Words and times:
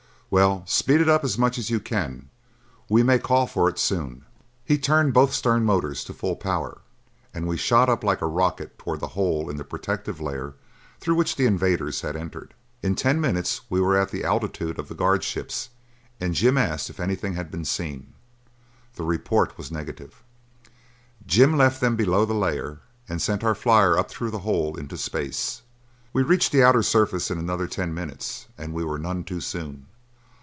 Well, 0.33 0.63
speed 0.65 1.01
it 1.01 1.09
up 1.09 1.25
as 1.25 1.37
much 1.37 1.57
as 1.57 1.69
you 1.69 1.81
can; 1.81 2.29
we 2.87 3.03
may 3.03 3.19
call 3.19 3.47
for 3.47 3.67
it 3.67 3.77
soon." 3.77 4.23
He 4.63 4.77
turned 4.77 5.13
both 5.13 5.33
stern 5.33 5.65
motors 5.65 6.05
to 6.05 6.13
full 6.13 6.37
power, 6.37 6.79
and 7.33 7.49
we 7.49 7.57
shot 7.57 7.89
up 7.89 8.01
like 8.01 8.21
a 8.21 8.25
rocket 8.27 8.77
toward 8.79 9.01
the 9.01 9.09
hole 9.09 9.49
in 9.49 9.57
the 9.57 9.65
protective 9.65 10.21
layer 10.21 10.53
through 11.01 11.15
which 11.15 11.35
the 11.35 11.47
invaders 11.47 11.99
had 11.99 12.15
entered. 12.15 12.53
In 12.81 12.95
ten 12.95 13.19
minutes 13.19 13.59
we 13.69 13.81
were 13.81 13.97
at 13.97 14.09
the 14.09 14.23
altitude 14.23 14.79
of 14.79 14.87
the 14.87 14.95
guard 14.95 15.21
ships 15.25 15.67
and 16.17 16.33
Jim 16.33 16.57
asked 16.57 16.89
if 16.89 17.01
anything 17.01 17.33
had 17.33 17.51
been 17.51 17.65
seen. 17.65 18.13
The 18.95 19.03
report 19.03 19.57
was 19.57 19.69
negative; 19.69 20.23
Jim 21.27 21.57
left 21.57 21.81
them 21.81 21.97
below 21.97 22.23
the 22.23 22.33
layer 22.33 22.79
and 23.09 23.21
sent 23.21 23.43
our 23.43 23.53
flyer 23.53 23.97
up 23.97 24.09
through 24.09 24.31
the 24.31 24.39
hole 24.47 24.77
into 24.77 24.95
space. 24.97 25.61
We 26.13 26.23
reached 26.23 26.53
the 26.53 26.63
outer 26.63 26.83
surface 26.83 27.29
in 27.31 27.37
another 27.37 27.67
ten 27.67 27.93
minutes 27.93 28.47
and 28.57 28.71
we 28.73 28.85
were 28.85 28.97
none 28.97 29.25
too 29.25 29.41
soon. 29.41 29.87